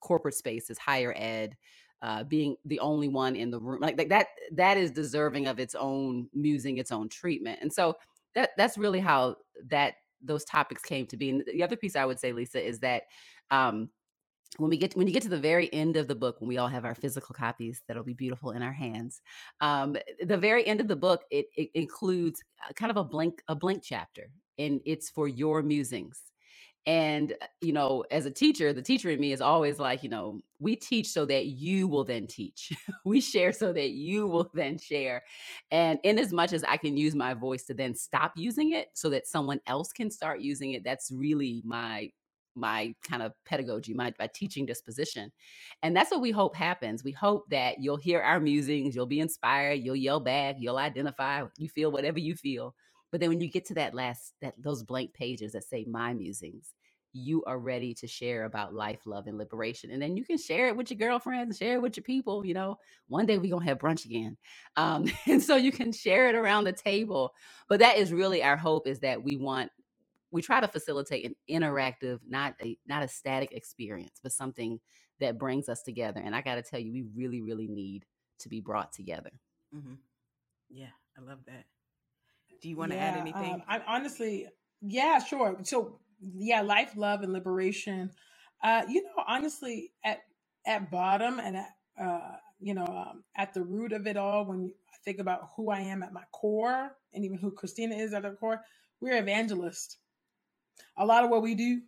[0.00, 1.56] corporate spaces, higher ed,
[2.02, 5.58] uh, being the only one in the room like, like that that is deserving of
[5.58, 7.96] its own musing its own treatment and so
[8.34, 9.34] that that's really how
[9.68, 12.78] that those topics came to be and the other piece i would say lisa is
[12.78, 13.04] that
[13.50, 13.88] um,
[14.56, 16.48] when we get to, when you get to the very end of the book when
[16.48, 19.20] we all have our physical copies that'll be beautiful in our hands
[19.60, 22.42] um, the very end of the book it, it includes
[22.76, 26.22] kind of a blank a blank chapter and it's for your musings
[26.88, 30.08] and, uh, you know, as a teacher, the teacher in me is always like, you
[30.08, 32.72] know, we teach so that you will then teach.
[33.04, 35.22] we share so that you will then share.
[35.70, 38.88] And in as much as I can use my voice to then stop using it
[38.94, 42.10] so that someone else can start using it, that's really my
[42.56, 45.30] my kind of pedagogy, my, my teaching disposition.
[45.82, 47.04] And that's what we hope happens.
[47.04, 51.44] We hope that you'll hear our musings, you'll be inspired, you'll yell back, you'll identify,
[51.56, 52.74] you feel whatever you feel.
[53.12, 56.14] But then when you get to that last that those blank pages that say my
[56.14, 56.74] musings,
[57.12, 59.90] you are ready to share about life, love, and liberation.
[59.90, 62.44] And then you can share it with your girlfriends, share it with your people.
[62.44, 64.36] You know, one day we're going to have brunch again.
[64.76, 67.32] Um, and so you can share it around the table.
[67.68, 69.70] But that is really our hope is that we want,
[70.30, 74.78] we try to facilitate an interactive, not a, not a static experience, but something
[75.20, 76.20] that brings us together.
[76.24, 78.04] And I got to tell you, we really, really need
[78.40, 79.30] to be brought together.
[79.74, 79.94] Mm-hmm.
[80.70, 81.64] Yeah, I love that.
[82.60, 83.54] Do you want to yeah, add anything?
[83.54, 84.46] Um, I honestly,
[84.82, 85.56] yeah, sure.
[85.62, 88.10] So yeah, life, love, and liberation.
[88.62, 90.20] Uh, you know, honestly, at
[90.66, 94.72] at bottom and at uh, you know um, at the root of it all, when
[94.92, 98.24] I think about who I am at my core, and even who Christina is at
[98.24, 98.60] her core,
[99.00, 99.98] we're evangelists.
[100.96, 101.80] A lot of what we do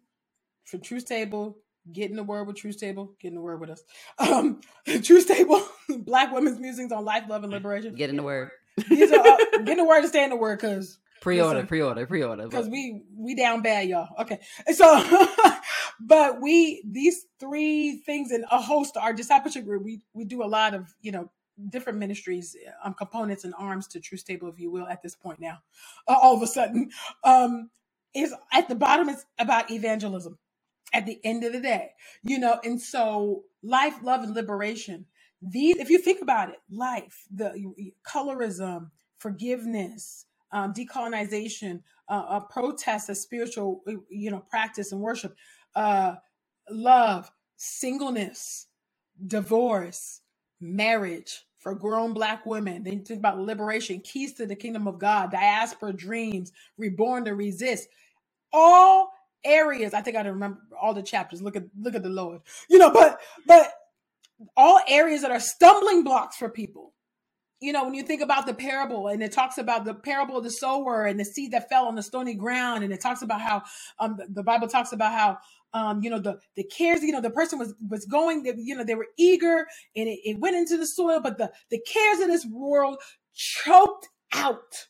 [0.64, 1.58] for Truth Table,
[1.92, 3.82] getting the word with Truth Table, getting the word with us.
[4.18, 4.60] Um,
[5.02, 5.62] Truth Table,
[5.98, 7.94] Black Women's Musings on Life, Love, and Liberation.
[7.94, 8.50] Getting the word.
[8.88, 12.44] These are, uh, getting the word to stay in the word because Pre-order, pre-order, pre-order.
[12.44, 14.08] Because we we down bad, y'all.
[14.20, 14.40] Okay,
[14.74, 15.28] so
[16.00, 19.82] but we these three things in a host our discipleship group.
[19.84, 21.30] We we do a lot of you know
[21.68, 25.40] different ministries, um, components and arms to Truth Table, if you will, at this point
[25.40, 25.58] now.
[26.08, 26.90] Uh, all of a sudden,
[27.24, 27.70] um,
[28.14, 29.08] is at the bottom.
[29.08, 30.38] It's about evangelism.
[30.92, 31.90] At the end of the day,
[32.24, 35.06] you know, and so life, love, and liberation.
[35.40, 37.52] These, if you think about it, life, the
[38.04, 45.36] colorism, forgiveness, um, decolonization, uh, uh, protests of spiritual, uh, you know, practice and worship,
[45.76, 46.16] uh,
[46.70, 48.68] love, singleness,
[49.26, 50.22] divorce,
[50.60, 52.84] marriage for grown black women.
[52.84, 57.34] Then you think about liberation, keys to the kingdom of God, diaspora dreams, reborn to
[57.34, 57.88] resist.
[58.52, 59.12] All
[59.44, 59.94] areas.
[59.94, 61.42] I think I remember all the chapters.
[61.42, 62.90] Look at look at the Lord, you know.
[62.90, 63.72] But but
[64.56, 66.94] all areas that are stumbling blocks for people
[67.60, 70.44] you know, when you think about the parable and it talks about the parable of
[70.44, 73.40] the sower and the seed that fell on the stony ground, and it talks about
[73.40, 73.62] how
[74.00, 75.38] um, the, the Bible talks about how
[75.74, 78.84] um, you know, the the cares, you know, the person was was going, you know,
[78.84, 82.28] they were eager and it, it went into the soil, but the the cares of
[82.28, 82.98] this world
[83.34, 84.86] choked out,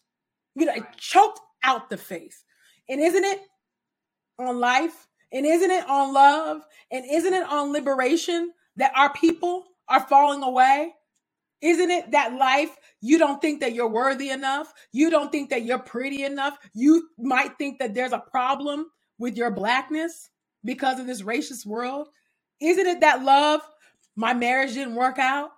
[0.57, 2.45] you know, it choked out the faith.
[2.89, 3.41] And isn't it
[4.39, 5.09] on life?
[5.33, 6.63] And isn't it on love?
[6.91, 10.95] And isn't it on liberation that our people are falling away?
[11.63, 14.73] Isn't it that life, you don't think that you're worthy enough?
[14.93, 16.59] You don't think that you're pretty enough?
[16.75, 18.87] You might think that there's a problem
[19.19, 20.31] with your blackness
[20.65, 22.09] because of this racist world?
[22.61, 23.61] Isn't it that love?
[24.17, 25.51] My marriage didn't work out.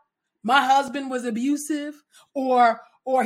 [0.43, 1.95] My husband was abusive
[2.35, 3.25] or or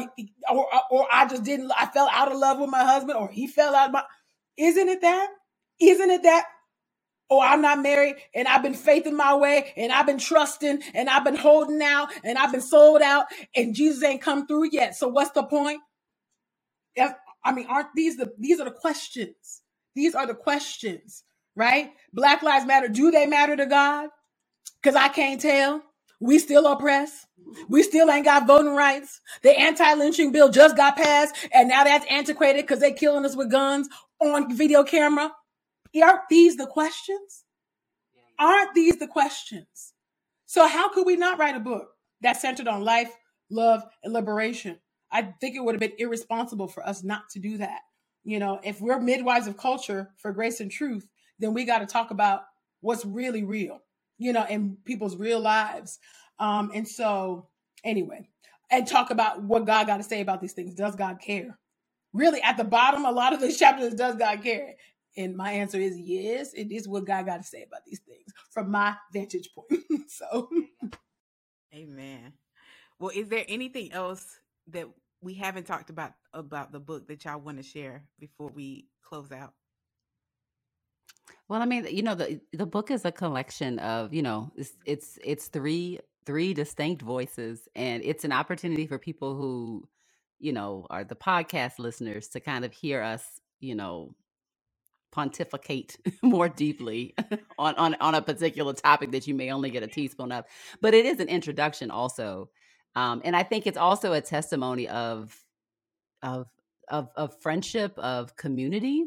[0.50, 3.46] or or I just didn't I fell out of love with my husband or he
[3.46, 4.04] fell out of my
[4.58, 5.28] Isn't it that?
[5.80, 6.44] Isn't it that
[7.30, 11.10] Oh, I'm not married and I've been faithing my way and I've been trusting and
[11.10, 14.96] I've been holding out and I've been sold out and Jesus ain't come through yet.
[14.96, 15.80] So what's the point?
[16.94, 17.12] If,
[17.44, 19.62] I mean, aren't these the these are the questions?
[19.94, 21.24] These are the questions,
[21.56, 21.90] right?
[22.12, 22.88] Black lives matter.
[22.88, 24.10] Do they matter to God?
[24.82, 25.82] Because I can't tell.
[26.20, 27.26] We still oppressed.
[27.68, 29.20] We still ain't got voting rights.
[29.42, 33.50] The anti-lynching bill just got passed, and now that's antiquated because they killing us with
[33.50, 33.88] guns
[34.20, 35.32] on video camera.
[36.02, 37.44] Aren't these the questions?
[38.38, 39.94] Aren't these the questions?
[40.46, 41.88] So how could we not write a book
[42.20, 43.10] that's centered on life,
[43.50, 44.78] love, and liberation?
[45.10, 47.80] I think it would have been irresponsible for us not to do that.
[48.24, 51.86] You know, if we're midwives of culture for grace and truth, then we got to
[51.86, 52.42] talk about
[52.80, 53.80] what's really real,
[54.18, 55.98] you know, in people's real lives.
[56.38, 57.48] Um, and so,
[57.84, 58.28] anyway,
[58.70, 60.74] and talk about what God got to say about these things.
[60.74, 61.58] Does God care?
[62.12, 64.74] Really, at the bottom, a lot of these chapters, does God care?
[65.16, 68.32] And my answer is yes, it is what God got to say about these things
[68.50, 69.82] from my vantage point.
[70.08, 70.50] so,
[71.74, 72.34] amen.
[72.98, 74.24] Well, is there anything else
[74.68, 74.88] that
[75.22, 79.32] we haven't talked about about the book that y'all want to share before we close
[79.32, 79.54] out?
[81.48, 84.72] Well, I mean, you know, the the book is a collection of, you know, it's
[84.86, 89.88] it's it's three three distinct voices and it's an opportunity for people who,
[90.40, 93.24] you know, are the podcast listeners to kind of hear us,
[93.60, 94.14] you know,
[95.16, 97.16] pontificate more deeply
[97.58, 100.46] on, on on a particular topic that you may only get a teaspoon of.
[100.82, 102.50] But it is an introduction also.
[102.96, 105.36] Um, and I think it's also a testimony of
[106.22, 106.48] of
[106.90, 109.06] of of friendship, of community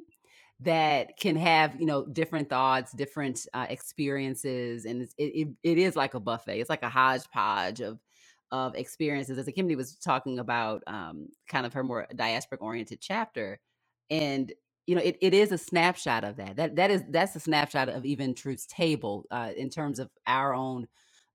[0.61, 5.95] that can have you know different thoughts different uh, experiences and it, it, it is
[5.97, 7.99] like a buffet it's like a hodgepodge of
[8.51, 13.59] of experiences as Kimberly was talking about um, kind of her more diasporic oriented chapter
[14.11, 14.53] and
[14.89, 16.55] you know it, it is a snapshot of that.
[16.55, 20.55] That that is that's a snapshot of even truth's table uh, in terms of our
[20.55, 20.87] own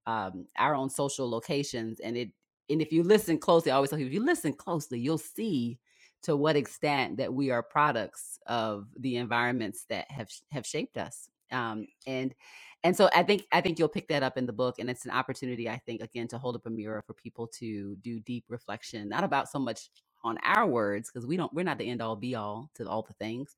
[0.07, 2.31] um, our own social locations and it
[2.69, 5.79] and if you listen closely i always tell people if you listen closely you'll see
[6.23, 11.29] to what extent that we are products of the environments that have have shaped us.
[11.53, 12.35] Um, and
[12.83, 15.05] and so i think i think you'll pick that up in the book and it's
[15.05, 18.47] an opportunity i think again to hold up a mirror for people to do deep
[18.49, 19.91] reflection not about so much
[20.25, 23.03] on our words because we don't we're not the end all be all to all
[23.03, 23.57] the things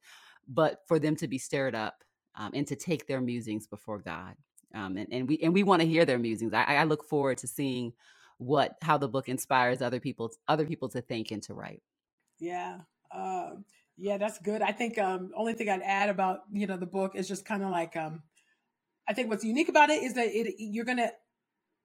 [0.49, 2.05] but for them to be stirred up
[2.37, 4.37] um, and to take their musings before god
[4.75, 7.39] um, and, and we and we want to hear their musings I, I look forward
[7.39, 7.93] to seeing
[8.39, 11.83] what how the book inspires other people other people to think and to write
[12.41, 12.81] yeah.
[13.15, 13.65] Um,
[13.97, 14.63] yeah, that's good.
[14.63, 17.63] I think um only thing I'd add about, you know, the book is just kind
[17.63, 18.23] of like um
[19.09, 21.13] I think what's unique about it is that it you're gonna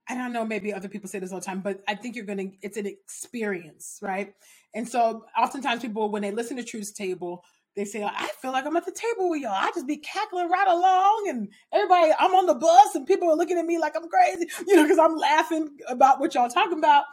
[0.10, 2.26] I don't know, maybe other people say this all the time, but I think you're
[2.26, 4.34] gonna it's an experience, right?
[4.74, 7.44] And so oftentimes people when they listen to Truth's Table,
[7.76, 9.52] they say, I feel like I'm at the table with y'all.
[9.54, 13.38] I just be cackling right along and everybody, I'm on the bus and people are
[13.38, 16.80] looking at me like I'm crazy, you know, because I'm laughing about what y'all talking
[16.80, 17.06] about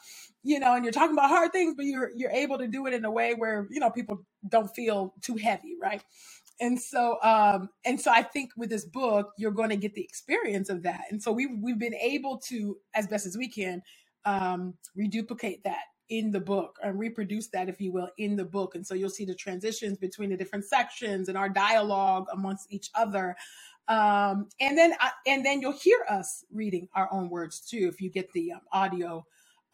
[0.45, 2.95] you know, and you're talking about hard things, but you're you're able to do it
[2.95, 6.03] in a way where you know people don't feel too heavy, right?
[6.61, 10.03] And so, um, and so I think with this book, you're going to get the
[10.03, 11.03] experience of that.
[11.11, 13.83] And so we we've been able to, as best as we can,
[14.25, 18.75] um, reduplicate that in the book and reproduce that, if you will, in the book.
[18.75, 22.91] And so you'll see the transitions between the different sections and our dialogue amongst each
[22.95, 23.37] other.
[23.89, 28.01] Um, and then, uh, and then you'll hear us reading our own words too, if
[28.01, 29.25] you get the um, audio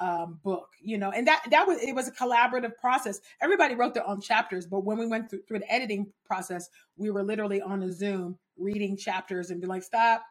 [0.04, 3.20] um, book, you know, and that that was it was a collaborative process.
[3.40, 7.10] Everybody wrote their own chapters, but when we went through, through the editing process, we
[7.10, 10.22] were literally on a Zoom reading chapters and be like, "Stop,"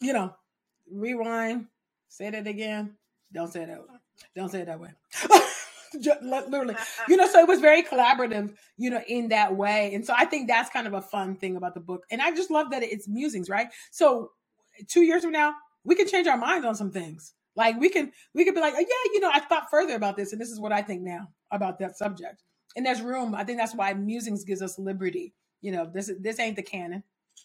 [0.00, 0.34] you know,
[0.90, 1.66] rewind,
[2.08, 2.96] say that again.
[3.32, 3.80] Don't say that.
[4.34, 4.90] Don't say it that way.
[6.22, 6.74] literally,
[7.08, 7.28] you know.
[7.28, 9.94] So it was very collaborative, you know, in that way.
[9.94, 12.04] And so I think that's kind of a fun thing about the book.
[12.10, 13.68] And I just love that it's musings, right?
[13.92, 14.32] So
[14.88, 15.54] two years from now,
[15.84, 18.74] we can change our minds on some things like we can we could be like,
[18.76, 21.02] oh, yeah, you know, I thought further about this, and this is what I think
[21.02, 22.42] now about that subject.
[22.76, 23.34] And there's room.
[23.34, 25.34] I think that's why musings gives us liberty.
[25.60, 27.02] You know, this this ain't the canon.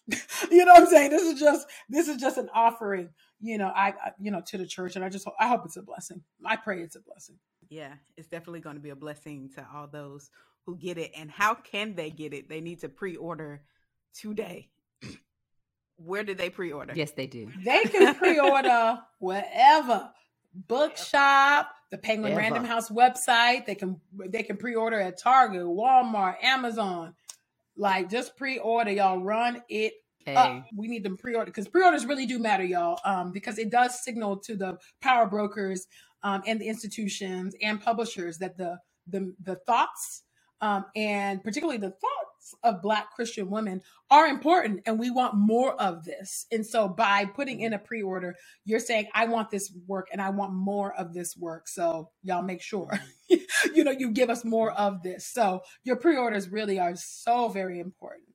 [0.51, 1.09] you know what I'm saying?
[1.09, 3.09] This is just this is just an offering.
[3.41, 5.77] You know, I, I you know to the church, and I just I hope it's
[5.77, 6.21] a blessing.
[6.45, 7.37] I pray it's a blessing.
[7.69, 10.29] Yeah, it's definitely going to be a blessing to all those
[10.65, 11.11] who get it.
[11.17, 12.49] And how can they get it?
[12.49, 13.61] They need to pre-order
[14.13, 14.69] today
[15.97, 16.93] where did they pre-order?
[16.95, 17.49] Yes, they do.
[17.63, 20.09] They can pre-order wherever.
[20.53, 22.41] Bookshop, the Penguin Ever.
[22.41, 23.65] Random House website.
[23.65, 27.13] They can they can pre-order at Target, Walmart, Amazon.
[27.77, 29.21] Like just pre-order, y'all.
[29.21, 29.93] Run it
[30.25, 30.33] Hey.
[30.35, 30.65] Up.
[30.75, 32.99] We need them pre-order because pre-orders really do matter, y'all.
[33.05, 35.85] Um, because it does signal to the power brokers
[36.23, 40.23] um, and the institutions and publishers that the the the thoughts
[40.61, 43.81] um, and particularly the thoughts of Black Christian women
[44.11, 46.45] are important, and we want more of this.
[46.51, 50.21] And so, by putting in a pre order, you're saying, I want this work and
[50.21, 51.67] I want more of this work.
[51.67, 55.25] So, y'all make sure you know you give us more of this.
[55.25, 58.29] So, your pre orders really are so very important.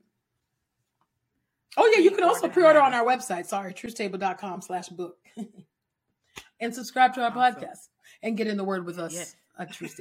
[1.76, 3.46] Oh, yeah, you can also pre order on our website.
[3.46, 5.16] Sorry, truthstable.com slash book.
[6.60, 7.62] and subscribe to our awesome.
[7.62, 7.88] podcast
[8.22, 9.14] and get in the word with us.
[9.14, 9.24] Yeah
[9.60, 9.86] a true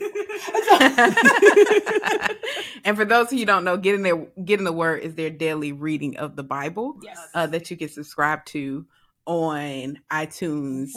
[2.86, 5.74] and for those of you don't know, getting their getting the word is their daily
[5.74, 6.98] reading of the Bible.
[7.04, 7.20] Yes.
[7.34, 8.86] Uh, that you can subscribe to
[9.26, 10.92] on iTunes,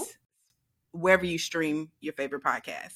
[0.93, 2.95] wherever you stream your favorite podcast.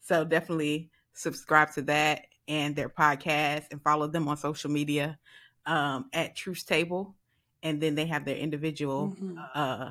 [0.00, 5.18] So definitely subscribe to that and their podcast and follow them on social media
[5.64, 7.16] um, at Truth Table.
[7.62, 9.38] And then they have their individual mm-hmm.
[9.54, 9.90] uh,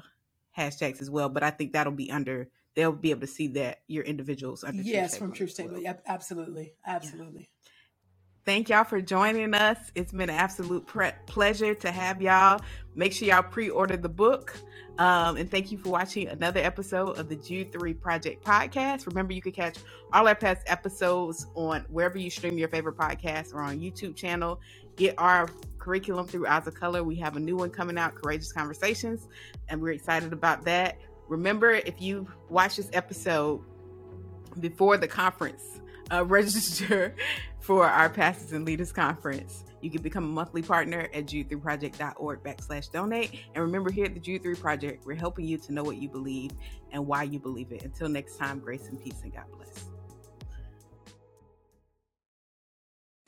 [0.57, 1.29] hashtags as well.
[1.29, 4.81] But I think that'll be under they'll be able to see that your individuals under
[4.81, 5.79] yes from Truth Table.
[5.79, 7.41] Yep, absolutely, absolutely.
[7.41, 7.71] Yeah.
[8.45, 9.79] Thank y'all for joining us.
[9.95, 12.61] It's been an absolute pre- pleasure to have y'all.
[12.93, 14.55] Make sure y'all pre-order the book.
[14.99, 19.07] Um, and thank you for watching another episode of the Jude 3 Project podcast.
[19.07, 19.77] Remember, you can catch
[20.13, 24.61] all our past episodes on wherever you stream your favorite podcast or on YouTube channel.
[24.95, 25.49] Get our
[25.79, 27.03] curriculum through Eyes of Color.
[27.03, 29.27] We have a new one coming out, Courageous Conversations,
[29.69, 30.97] and we're excited about that.
[31.27, 33.61] Remember, if you watch this episode
[34.59, 37.15] before the conference, uh, register
[37.59, 39.63] for our Pastors and Leaders Conference.
[39.81, 43.39] You can become a monthly partner at jude3project.org backslash donate.
[43.53, 46.09] And remember, here at the Jude 3 Project, we're helping you to know what you
[46.09, 46.51] believe
[46.91, 47.83] and why you believe it.
[47.83, 49.94] Until next time, grace and peace and God bless.